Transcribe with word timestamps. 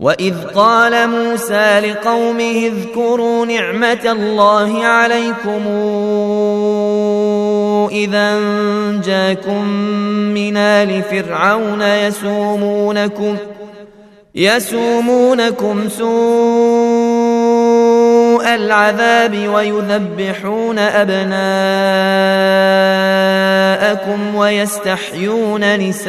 واذ 0.00 0.34
قال 0.54 1.10
موسى 1.10 1.80
لقومه 1.80 2.70
اذكروا 2.72 3.46
نعمه 3.46 4.12
الله 4.12 4.84
عليكم 4.84 5.66
اذا 7.92 8.40
جاكم 9.04 9.68
من 10.34 10.56
ال 10.56 11.02
فرعون 11.02 11.82
يسومونكم 11.82 13.36
يسومونكم 14.34 15.88
سوء 15.88 16.08
العذاب 18.54 19.48
ويذبحون 19.48 20.78
ابناءكم 20.78 21.28
ويستحيون 24.34 25.76
نساءكم 25.78 26.08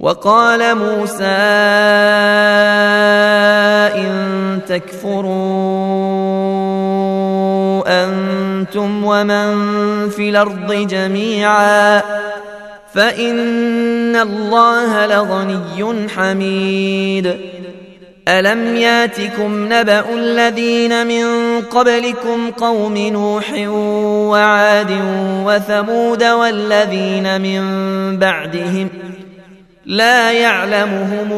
وقال 0.00 0.74
موسى 0.74 1.24
إن 3.96 4.60
تكفروا 4.68 5.26
أنتم 8.04 9.04
ومن 9.04 9.48
في 10.08 10.28
الأرض 10.28 10.72
جميعا 10.72 12.02
فإن 12.94 14.16
الله 14.16 15.06
لغني 15.06 16.08
حميد. 16.08 17.36
ألم 18.28 18.76
ياتكم 18.76 19.72
نبأ 19.72 20.04
الذين 20.14 21.06
من 21.06 21.24
قبلكم 21.60 22.50
قوم 22.50 22.96
نوح 22.96 23.52
وعاد 24.30 24.90
وثمود 25.44 26.24
والذين 26.24 27.40
من 27.40 27.62
بعدهم 28.18 28.88
لا 29.86 30.32
يعلمهم 30.32 31.32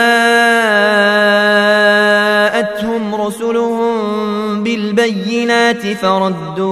رسلهم 3.16 4.64
بالبينات 4.64 5.88
فردوا 5.88 6.68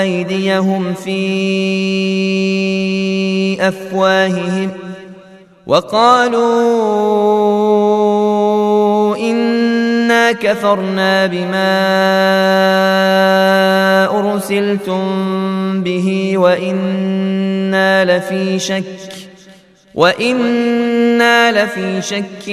أيديهم 0.00 0.94
في 0.94 1.18
أفواههم 3.68 4.70
وقالوا 5.66 7.08
كفرنا 10.42 11.26
بما 11.26 11.78
أرسلتم 14.18 15.02
به 15.82 16.38
وإنا 16.38 18.04
لفي 18.04 18.58
شك 18.58 18.84
وإنا 19.94 21.52
لفي 21.52 22.02
شك 22.02 22.48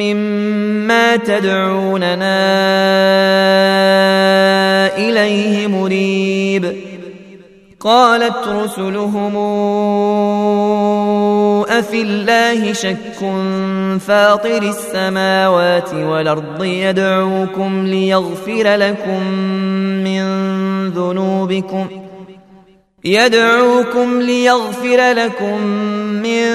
مما 0.00 1.16
تدعوننا 1.16 2.36
إليه 4.96 5.66
مريب. 5.66 6.93
قالت 7.84 8.48
رسلهم 8.48 9.36
أفي 11.68 12.02
الله 12.02 12.72
شك 12.72 13.18
فاطر 14.00 14.62
السماوات 14.62 15.94
والأرض 15.94 16.64
يدعوكم 16.64 17.86
ليغفر 17.86 18.76
لكم 18.76 19.22
من 20.04 20.24
ذنوبكم 20.90 21.86
يدعوكم 23.04 24.20
ليغفر 24.20 25.12
لكم 25.12 25.60
من 26.22 26.50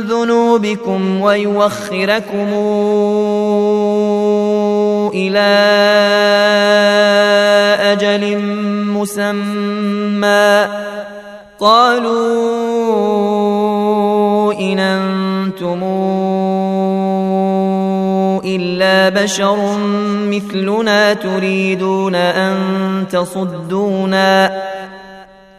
ذنوبكم 0.00 1.20
ويوخركم 1.20 2.48
إلى 5.14 5.50
أجل 8.14 8.38
مسمى. 8.84 10.66
قالوا 11.60 12.30
إن 14.52 14.78
أنتم 14.78 15.82
إلا 18.44 19.08
بشر 19.22 19.78
مثلنا 20.26 21.14
تريدون 21.14 22.14
أن 22.14 22.56
تصدونا. 23.12 24.62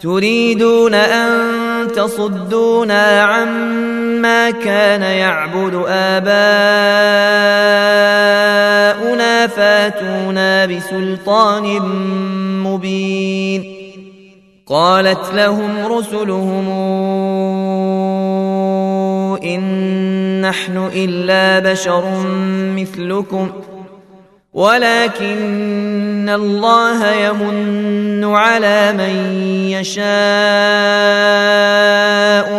تريدون 0.01 0.93
أن 0.93 1.47
تصدونا 1.95 3.21
عما 3.21 4.51
كان 4.51 5.01
يعبد 5.01 5.83
آباؤنا. 5.87 7.50
بسلطان 10.71 11.79
مبين 12.63 13.63
قالت 14.67 15.33
لهم 15.33 15.85
رسلهم 15.85 16.69
إن 19.43 20.41
نحن 20.41 20.89
إلا 20.95 21.71
بشر 21.71 22.25
مثلكم 22.75 23.51
ولكن 24.53 26.29
الله 26.35 27.11
يمن 27.11 28.25
على 28.25 28.93
من 28.93 29.41
يشاء 29.69 30.01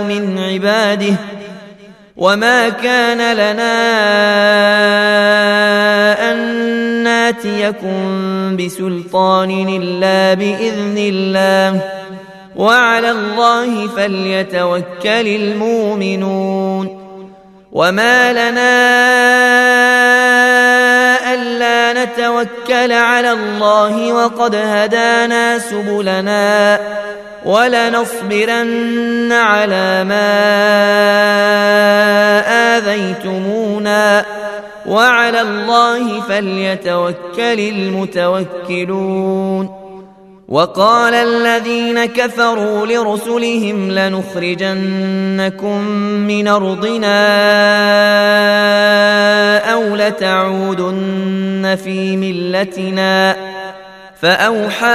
من 0.02 0.38
عباده 0.38 1.16
وما 2.16 2.68
كان 2.68 3.36
لنا 3.36 3.72
أن 6.32 6.71
ناتيكم 7.22 8.56
بسلطان 8.56 9.50
إلا 9.68 10.34
بإذن 10.34 10.94
الله 10.98 11.80
وعلى 12.56 13.10
الله 13.10 13.88
فليتوكل 13.88 15.28
المؤمنون 15.28 17.02
وما 17.72 18.32
لنا 18.32 18.72
ألا 21.34 22.04
نتوكل 22.04 22.92
على 22.92 23.30
الله 23.30 24.12
وقد 24.12 24.54
هدانا 24.54 25.58
سبلنا 25.58 26.80
ولنصبرن 27.44 29.32
على 29.32 30.04
ما 30.04 30.32
آذيتمونا 32.76 34.24
وعلى 34.86 35.40
الله 35.40 36.20
فليتوكل 36.20 37.60
المتوكلون. 38.58 39.82
وقال 40.48 41.14
الذين 41.14 42.04
كفروا 42.04 42.86
لرسلهم 42.86 43.90
لنخرجنكم 43.90 45.80
من 46.28 46.48
أرضنا 46.48 47.18
أو 49.72 49.96
لتعودن 49.96 51.78
في 51.84 52.16
ملتنا. 52.16 53.36
فأوحى 54.20 54.86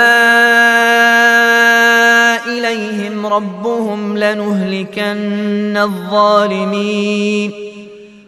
إليهم 2.48 3.26
ربهم 3.26 4.18
لنهلكن 4.18 5.78
الظالمين. 5.78 7.67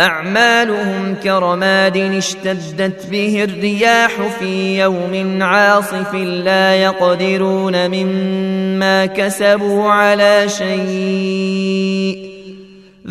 أعمالهم 0.00 1.14
كرماد 1.14 1.96
اشتدت 1.96 3.06
به 3.06 3.44
الرياح 3.44 4.10
في 4.38 4.78
يوم 4.78 5.42
عاصف 5.42 6.14
لا 6.14 6.74
يقدرون 6.74 7.88
مما 7.90 9.06
كسبوا 9.06 9.90
على 9.90 10.48
شيء. 10.48 12.30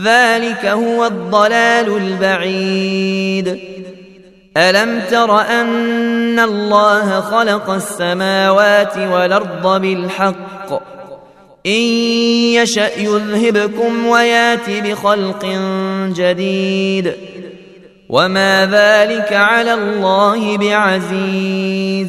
ذلك 0.04 0.66
هو 0.66 1.06
الضلال 1.06 1.98
البعيد. 1.98 3.60
ألم 4.58 5.02
تر 5.12 5.42
أن 5.42 6.40
الله 6.40 7.20
خلق 7.20 7.70
السماوات 7.70 8.98
والأرض 8.98 9.82
بالحق؟ 9.82 10.72
إن 11.66 11.82
يشأ 12.56 12.90
يذهبكم 12.98 14.08
ويات 14.08 14.70
بخلق 14.70 15.46
جديد. 16.16 17.14
وما 18.10 18.66
ذلك 18.66 19.34
على 19.34 19.74
الله 19.74 20.58
بعزيز. 20.58 22.08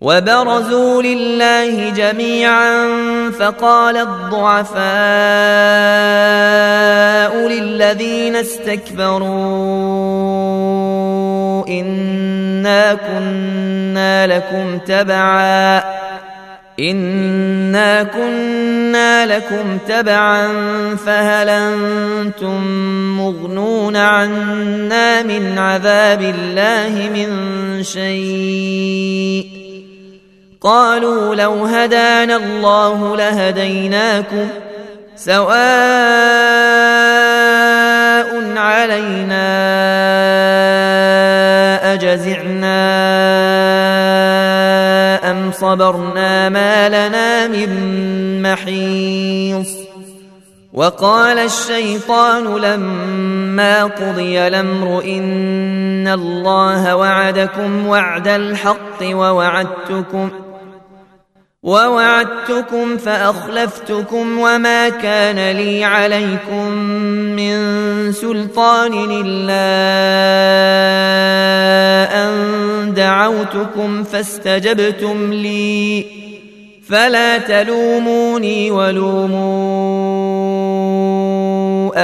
وبرزوا 0.00 1.02
لله 1.02 1.90
جميعا 1.90 2.88
فقال 3.38 3.96
الضعفاء 3.96 4.78
للذين 7.48 8.36
استكبروا 8.36 9.28
إنا 11.68 12.94
كنا 12.94 14.26
لكم 14.26 14.78
تبعاً. 14.78 16.07
إنا 16.80 18.02
كنا 18.02 19.26
لكم 19.26 19.78
تبعا 19.88 20.48
فهل 21.06 21.48
أنتم 21.48 22.64
مغنون 23.18 23.96
عنا 23.96 25.22
من 25.22 25.58
عذاب 25.58 26.22
الله 26.22 27.10
من 27.14 27.28
شيء؟ 27.82 29.46
قالوا 30.60 31.34
لو 31.34 31.64
هدانا 31.64 32.36
الله 32.36 33.16
لهديناكم 33.16 34.48
سواء 35.16 35.48
علينا 38.56 39.48
أجزعنا 41.94 42.78
صبرنا 45.52 46.48
ما 46.48 46.88
لنا 46.88 47.48
من 47.48 48.42
محيص. 48.42 49.88
وقال 50.72 51.38
الشيطان 51.38 52.56
لما 52.56 53.84
قضي 53.84 54.46
الأمر 54.46 55.04
إن 55.04 56.08
الله 56.08 56.96
وعدكم 56.96 57.86
وعد 57.86 58.28
الحق 58.28 59.02
ووعدتكم 59.02 60.30
ووعدتكم 61.62 62.96
فأخلفتكم 62.96 64.38
وما 64.38 64.88
كان 64.88 65.56
لي 65.56 65.84
عليكم 65.84 66.72
من 67.34 67.58
سلطان 68.12 68.92
إلا 69.10 69.64
أن 72.24 72.94
دعوتكم 72.94 74.04
فاستجبتم 74.04 75.32
لي. 75.32 76.04
فلا 76.88 77.38
تلوموني 77.38 78.70
ولوموا 78.70 79.80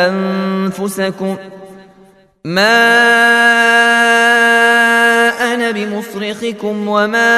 أنفسكم. 0.09 1.37
ما 2.45 3.05
بمصرخكم 5.73 6.89
وما 6.89 7.35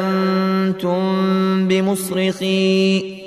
أنتم 0.00 1.00
بمصرخي 1.68 3.20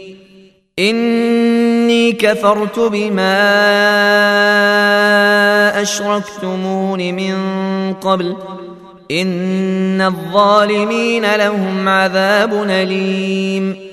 إني 0.79 2.11
كفرت 2.11 2.79
بما 2.79 3.41
أشركتمون 5.81 7.13
من 7.13 7.35
قبل 7.93 8.35
إن 9.11 10.01
الظالمين 10.01 11.35
لهم 11.35 11.89
عذاب 11.89 12.63
أليم 12.69 13.92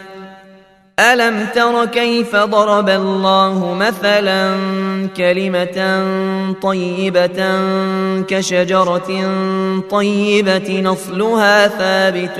ألم 0.99 1.47
تر 1.55 1.85
كيف 1.85 2.35
ضرب 2.35 2.89
الله 2.89 3.73
مثلا 3.73 4.57
كلمة 5.17 6.03
طيبة 6.61 7.59
كشجرة 8.27 9.31
طيبة 9.91 10.81
نصلها 10.81 11.67
ثابت 11.67 12.37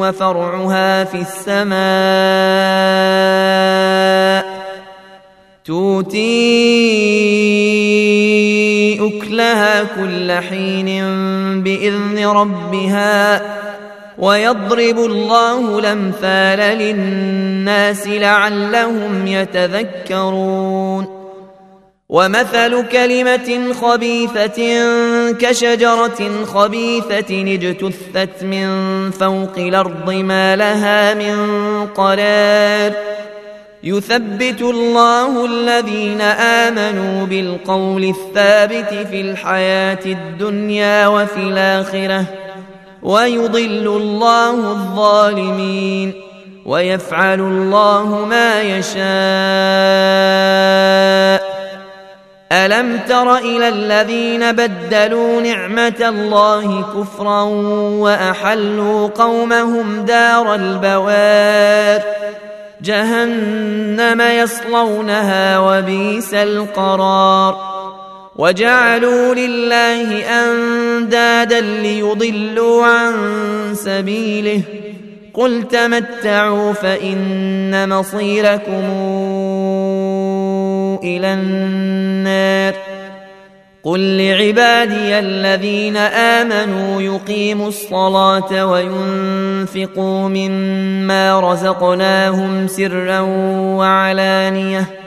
وفرعها 0.00 1.04
في 1.04 1.24
السماء 1.48 1.78
تؤتي 5.64 6.28
أكلها 9.00 9.82
كل 9.82 10.32
حين 10.32 11.02
بإذن 11.62 12.26
ربها 12.26 13.42
ويضرب 14.18 14.98
الله 14.98 15.78
الأمثال 15.78 16.78
للناس 16.78 18.06
لعلهم 18.06 19.26
يتذكرون. 19.26 21.18
ومثل 22.08 22.88
كلمة 22.88 23.72
خبيثة 23.72 24.60
كشجرة 25.32 26.44
خبيثة 26.44 27.42
اجتثت 27.54 28.44
من 28.44 28.68
فوق 29.10 29.58
الأرض 29.58 30.10
ما 30.10 30.56
لها 30.56 31.14
من 31.14 31.36
قرار. 31.86 32.92
يثبت 33.84 34.60
الله 34.60 35.44
الذين 35.44 36.20
آمنوا 36.20 37.26
بالقول 37.26 38.04
الثابت 38.04 39.06
في 39.10 39.20
الحياة 39.20 40.04
الدنيا 40.06 41.06
وفي 41.06 41.36
الآخرة. 41.36 42.47
ويضل 43.02 43.86
الله 43.96 44.50
الظالمين 44.50 46.12
ويفعل 46.66 47.40
الله 47.40 48.26
ما 48.30 48.62
يشاء. 48.62 48.98
ألم 52.52 53.00
تر 53.08 53.36
إلى 53.36 53.68
الذين 53.68 54.52
بدلوا 54.52 55.40
نعمة 55.40 56.08
الله 56.08 56.82
كفرا 56.82 57.42
وأحلوا 58.02 59.08
قومهم 59.08 60.04
دار 60.04 60.54
البوار؟ 60.54 62.02
جهنم 62.82 64.20
يصلونها 64.20 65.58
وبئس 65.58 66.34
القرار. 66.34 67.77
وجعلوا 68.38 69.34
لله 69.34 70.24
أندادا 70.24 71.60
ليضلوا 71.60 72.84
عن 72.84 73.12
سبيله. 73.74 74.62
قل 75.34 75.62
تمتعوا 75.68 76.72
فإن 76.72 77.88
مصيركم 77.88 78.84
إلى 81.04 81.34
النار. 81.34 82.74
قل 83.82 84.18
لعبادي 84.18 85.18
الذين 85.18 85.96
آمنوا 85.96 87.02
يقيموا 87.02 87.68
الصلاة 87.68 88.66
وينفقوا 88.66 90.28
مما 90.28 91.40
رزقناهم 91.40 92.66
سرا 92.68 93.20
وعلانية. 93.76 94.97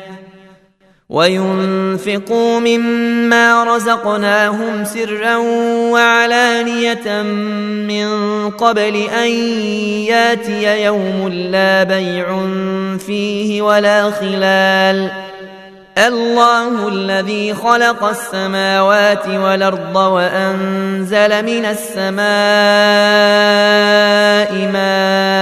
وينفقوا 1.11 2.59
مما 2.59 3.63
رزقناهم 3.63 4.85
سرا 4.85 5.37
وعلانية 5.91 7.21
من 7.87 8.09
قبل 8.49 8.95
أن 8.95 9.29
ياتي 10.07 10.83
يوم 10.83 11.27
لا 11.27 11.83
بيع 11.83 12.39
فيه 12.97 13.61
ولا 13.61 14.11
خلال. 14.11 15.11
الله 15.97 16.87
الذي 16.87 17.53
خلق 17.53 18.03
السماوات 18.03 19.27
والأرض 19.27 19.95
وأنزل 19.95 21.45
من 21.45 21.65
السماء 21.65 22.21
ماء 24.73 25.41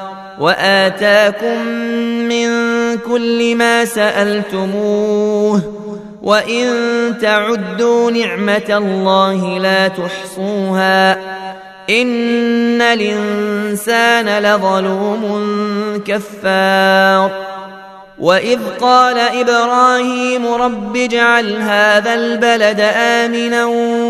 وآتاكم 0.39 1.65
من 2.27 2.49
كل 2.97 3.55
ما 3.55 3.85
سألتموه 3.85 5.61
وإن 6.21 6.67
تعدوا 7.21 8.11
نعمة 8.11 8.77
الله 8.77 9.59
لا 9.59 9.87
تحصوها 9.87 11.13
إن 11.89 12.81
الإنسان 12.81 14.43
لظلوم 14.43 15.23
كفار 16.05 17.51
وإذ 18.19 18.59
قال 18.81 19.17
إبراهيم 19.17 20.47
رب 20.47 20.97
اجعل 20.97 21.55
هذا 21.55 22.13
البلد 22.13 22.79
آمنا 22.95 23.65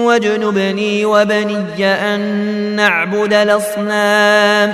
واجنبني 0.05 1.05
وبني 1.05 1.85
أن 1.85 2.21
نعبد 2.75 3.33
الأصنام 3.33 4.73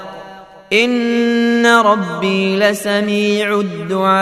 ان 0.73 1.67
ربي 1.67 2.59
لسميع 2.59 3.59
الدعاء 3.59 4.21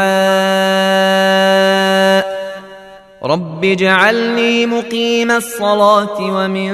رب 3.24 3.66
اجعلني 3.66 4.66
مقيم 4.66 5.32
الصلاه 5.32 6.20
ومن 6.20 6.72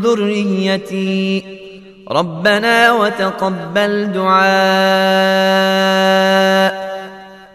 ذريتي 0.00 1.44
ربنا 2.10 2.92
وتقبل 2.92 4.12
دعاء 4.12 4.42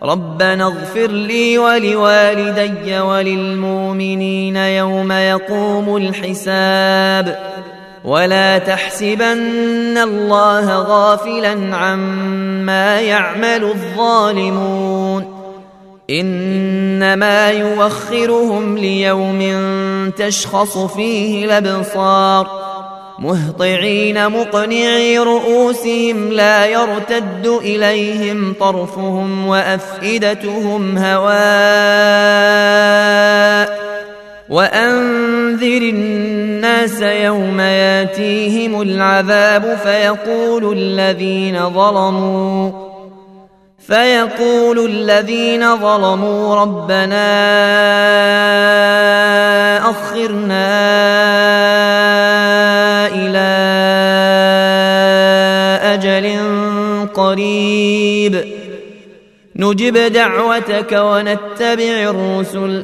ربنا 0.03 0.63
اغفر 0.63 1.07
لي 1.07 1.57
ولوالدي 1.57 2.99
وللمؤمنين 2.99 4.55
يوم 4.55 5.11
يقوم 5.11 5.97
الحساب 5.97 7.57
ولا 8.07 8.57
تحسبن 8.57 9.97
الله 9.97 10.77
غافلا 10.79 11.75
عما 11.75 13.01
يعمل 13.01 13.63
الظالمون. 13.63 15.37
إنما 16.09 17.51
يوخرهم 17.51 18.77
ليوم 18.77 19.41
تشخص 20.17 20.77
فيه 20.77 21.45
الأبصار. 21.45 22.47
مهطعين 23.19 24.29
مقنعي 24.29 25.17
رؤوسهم 25.17 26.31
لا 26.31 26.65
يرتد 26.65 27.47
إليهم 27.61 28.55
طرفهم 28.59 29.47
وأفئدتهم 29.47 30.97
هواء. 30.97 31.37
وأنذر 34.49 35.81
الناس 35.81 37.01
يوم 37.01 37.59
ياتيهم 37.59 38.81
العذاب 38.81 39.77
فيقول 39.83 40.77
الذين 40.77 41.69
ظلموا 41.69 42.71
فيقول 43.87 44.85
الذين 44.85 45.77
ظلموا 45.77 46.55
ربنا 46.55 47.27
أخرنا 49.89 50.67
إلى 53.07 53.47
أجل 55.93 56.39
قريب. 57.13 58.45
نجب 59.55 59.97
دعوتك 59.97 60.91
ونتبع 60.91 62.09
الرسل. 62.09 62.83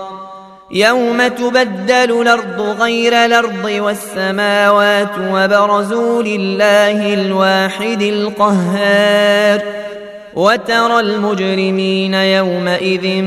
يوم 0.73 1.27
تبدل 1.27 2.21
الأرض 2.21 2.61
غير 2.81 3.13
الأرض 3.13 3.65
والسماوات 3.65 5.11
وبرزوا 5.31 6.23
لله 6.23 7.13
الواحد 7.13 8.01
القهار 8.01 9.61
وترى 10.35 10.99
المجرمين 10.99 12.13
يومئذ 12.13 13.23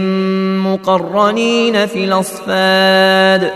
مقرنين 0.64 1.86
في 1.86 2.04
الاصفاد 2.04 3.50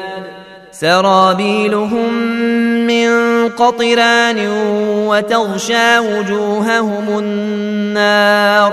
سرابيلهم 0.72 2.12
من 2.86 3.08
قطران 3.48 4.48
وتغشى 5.06 5.98
وجوههم 5.98 7.18
النار 7.18 8.72